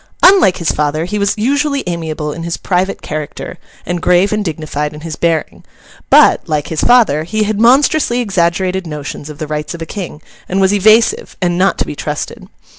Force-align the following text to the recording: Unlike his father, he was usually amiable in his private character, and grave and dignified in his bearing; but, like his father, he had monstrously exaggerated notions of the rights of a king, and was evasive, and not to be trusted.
Unlike 0.23 0.57
his 0.57 0.71
father, 0.71 1.05
he 1.05 1.19
was 1.19 1.35
usually 1.37 1.83
amiable 1.85 2.33
in 2.33 2.41
his 2.41 2.57
private 2.57 3.03
character, 3.03 3.59
and 3.85 4.01
grave 4.01 4.33
and 4.33 4.43
dignified 4.43 4.95
in 4.95 5.01
his 5.01 5.15
bearing; 5.15 5.63
but, 6.09 6.49
like 6.49 6.69
his 6.69 6.81
father, 6.81 7.23
he 7.23 7.43
had 7.43 7.59
monstrously 7.61 8.19
exaggerated 8.19 8.87
notions 8.87 9.29
of 9.29 9.37
the 9.37 9.45
rights 9.45 9.75
of 9.75 9.81
a 9.83 9.85
king, 9.85 10.19
and 10.49 10.59
was 10.59 10.73
evasive, 10.73 11.37
and 11.39 11.55
not 11.55 11.77
to 11.77 11.85
be 11.85 11.95
trusted. 11.95 12.47